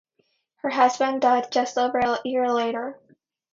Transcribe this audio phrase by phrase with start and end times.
[0.63, 2.99] Her husband died just over a year later.